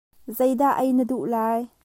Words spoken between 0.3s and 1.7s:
Zeidah ei na duh lai?